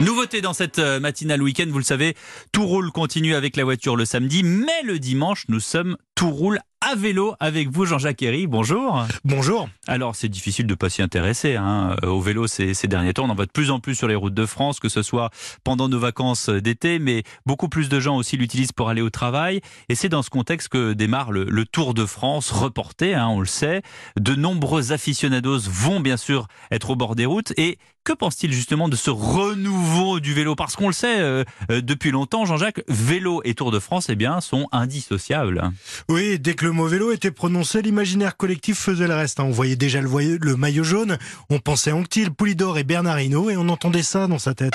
[0.00, 2.16] Nouveauté dans cette euh, matinale week-end, vous le savez,
[2.52, 6.58] tout roule continue avec la voiture le samedi, mais le dimanche, nous sommes tout roule
[6.90, 8.48] à vélo avec vous, Jean-Jacques Herry.
[8.48, 9.06] Bonjour.
[9.24, 9.68] Bonjour.
[9.86, 13.26] Alors, c'est difficile de pas s'y intéresser hein, euh, au vélo ces, ces, derniers temps.
[13.26, 15.30] On en voit de plus en plus sur les routes de France, que ce soit
[15.62, 19.60] pendant nos vacances d'été, mais beaucoup plus de gens aussi l'utilisent pour aller au travail.
[19.88, 23.38] Et c'est dans ce contexte que démarre le, le Tour de France reporté, hein, on
[23.38, 23.82] le sait.
[24.18, 27.52] De nombreux aficionados vont bien sûr être au bord des routes.
[27.56, 30.54] Et que pense-t-il justement de ce renouveau du vélo?
[30.54, 34.16] Parce qu'on le sait euh, euh, depuis longtemps, Jean-Jacques, vélo et Tour de France eh
[34.16, 35.70] bien, sont indissociables.
[36.08, 39.40] Oui, dès que le vélo était prononcé, l'imaginaire collectif faisait le reste.
[39.40, 39.44] Hein.
[39.44, 43.68] On voyait déjà le, maillot jaune, on pensait Anctil, Poulidor et Bernard Hinault et on
[43.68, 44.74] entendait ça dans sa tête.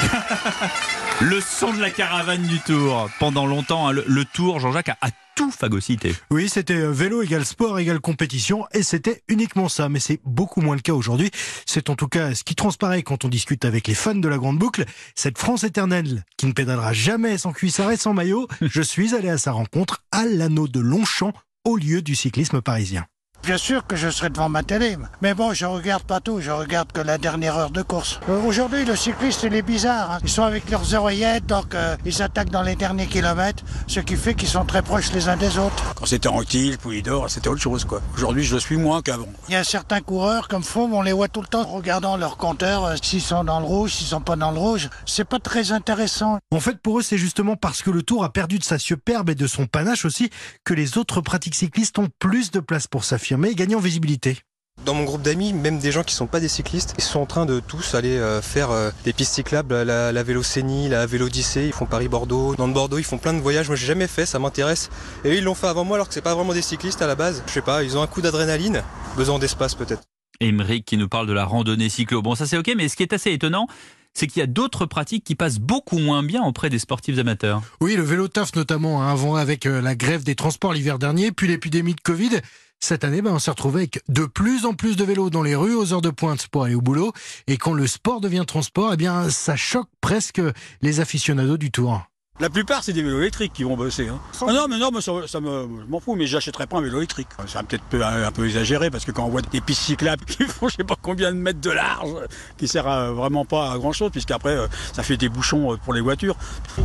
[1.20, 3.08] le son de la caravane du Tour.
[3.18, 6.16] Pendant longtemps, hein, le, Tour, Jean-Jacques, a tout phagocyté.
[6.32, 9.88] Oui, c'était euh, vélo égale sport égale compétition et c'était uniquement ça.
[9.88, 11.30] Mais c'est beaucoup moins le cas aujourd'hui.
[11.64, 14.36] C'est en tout cas ce qui transparaît quand on discute avec les fans de la
[14.36, 14.84] grande boucle.
[15.14, 18.48] Cette France éternelle qui ne pédalera jamais sans cuissard et sans maillot.
[18.62, 21.32] Je suis allé à sa rencontre à l'anneau de Longchamp
[21.64, 23.06] au lieu du cyclisme parisien.
[23.48, 26.50] Bien sûr que je serai devant ma télé, mais bon, je regarde pas tout, je
[26.50, 28.20] regarde que la dernière heure de course.
[28.28, 30.10] Euh, Aujourd'hui, le cycliste, il est bizarre.
[30.10, 30.18] Hein.
[30.22, 34.16] Ils sont avec leurs oreillettes, donc euh, ils attaquent dans les derniers kilomètres, ce qui
[34.16, 35.94] fait qu'ils sont très proches les uns des autres.
[35.94, 38.02] Quand c'était Anctil, Poulidor, c'était autre chose, quoi.
[38.14, 39.28] Aujourd'hui, je le suis moins qu'avant.
[39.48, 42.36] Il y a certains coureurs, comme Fauve, on les voit tout le temps regardant leur
[42.36, 44.90] compteur, euh, s'ils sont dans le rouge, s'ils sont pas dans le rouge.
[45.06, 46.38] C'est pas très intéressant.
[46.50, 49.30] En fait, pour eux, c'est justement parce que le Tour a perdu de sa superbe
[49.30, 50.28] et de son panache aussi
[50.64, 54.38] que les autres pratiques cyclistes ont plus de place pour s'affirmer et gagner en visibilité.
[54.84, 57.26] Dans mon groupe d'amis, même des gens qui sont pas des cyclistes, ils sont en
[57.26, 61.66] train de tous aller euh, faire euh, des pistes cyclables, la, la Vélocénie, la Vélodyssée,
[61.66, 62.54] ils font Paris-Bordeaux.
[62.54, 63.68] Dans le Bordeaux, ils font plein de voyages.
[63.68, 64.88] Moi, j'ai jamais fait, ça m'intéresse.
[65.24, 67.06] Et eux, ils l'ont fait avant moi, alors que c'est pas vraiment des cyclistes à
[67.06, 67.42] la base.
[67.48, 68.82] Je sais pas, ils ont un coup d'adrénaline,
[69.16, 70.02] besoin d'espace peut-être.
[70.40, 72.22] Émeric qui nous parle de la randonnée cyclo.
[72.22, 73.66] Bon, ça c'est ok, mais ce qui est assez étonnant,
[74.14, 77.62] c'est qu'il y a d'autres pratiques qui passent beaucoup moins bien auprès des sportifs amateurs.
[77.80, 81.32] Oui, le vélo taf notamment, hein, avant avec euh, la grève des transports l'hiver dernier,
[81.32, 82.40] puis l'épidémie de Covid.
[82.80, 85.56] Cette année, ben, on s'est retrouvé avec de plus en plus de vélos dans les
[85.56, 87.12] rues aux heures de pointe pour aller au boulot.
[87.46, 90.40] Et quand le sport devient transport, eh bien, ça choque presque
[90.80, 92.04] les aficionados du Tour.
[92.40, 94.08] La plupart, c'est des vélos électriques qui vont bosser.
[94.08, 94.18] Hein.
[94.42, 96.82] Ah non, mais non, mais ça, ça me, je m'en fous, mais j'achèterai pas un
[96.82, 97.26] vélo électrique.
[97.46, 100.44] C'est peut-être un, un, peu exagéré parce que quand on voit des pistes cyclables qui
[100.44, 102.10] font je sais pas combien de mètres de large,
[102.56, 105.94] qui sert à, vraiment pas à grand chose, puisqu'après euh, ça fait des bouchons pour
[105.94, 106.36] les voitures.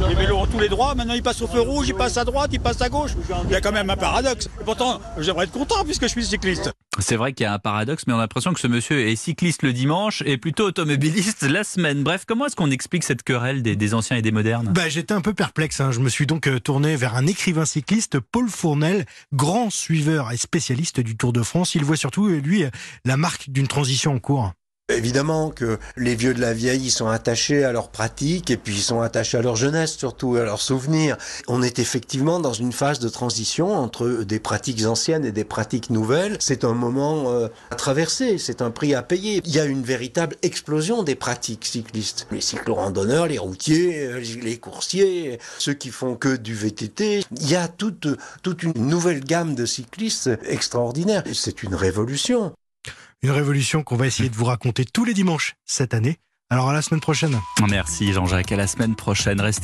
[0.08, 2.26] Les vélos ont tous les droits, maintenant ils passent au feu rouge, ils passent à
[2.26, 3.12] droite, ils passent à gauche.
[3.46, 4.50] Il y a quand même un paradoxe.
[4.60, 6.72] Et pourtant, j'aimerais être content puisque je suis cycliste.
[7.00, 9.16] C'est vrai qu'il y a un paradoxe, mais on a l'impression que ce monsieur est
[9.16, 12.04] cycliste le dimanche et plutôt automobiliste la semaine.
[12.04, 14.70] Bref, comment est-ce qu'on explique cette querelle des, anciens et des modernes?
[14.74, 15.82] Bah, J'étais un peu perplexe.
[15.82, 15.92] Hein.
[15.92, 21.00] Je me suis donc tourné vers un écrivain cycliste, Paul Fournel, grand suiveur et spécialiste
[21.00, 21.76] du Tour de France.
[21.76, 22.64] Il voit surtout, lui,
[23.06, 24.54] la marque d'une transition en cours.
[24.90, 28.76] Évidemment que les vieux de la vieille, ils sont attachés à leur pratique et puis
[28.76, 31.16] ils sont attachés à leur jeunesse surtout, à leurs souvenirs.
[31.48, 35.90] On est effectivement dans une phase de transition entre des pratiques anciennes et des pratiques
[35.90, 36.36] nouvelles.
[36.42, 39.42] C'est un moment euh, à traverser, c'est un prix à payer.
[39.46, 42.28] Il y a une véritable explosion des pratiques cyclistes.
[42.32, 47.24] Les cyclo-randonneurs, les routiers, les coursiers, ceux qui font que du VTT.
[47.40, 48.10] Il y a toute,
[48.42, 51.24] toute une nouvelle gamme de cyclistes extraordinaire.
[51.32, 52.52] C'est une révolution.
[53.22, 56.18] Une révolution qu'on va essayer de vous raconter tous les dimanches cette année.
[56.50, 57.40] Alors à la semaine prochaine.
[57.70, 59.42] Merci Jean-Jacques, à la semaine prochaine.
[59.42, 59.62] Restez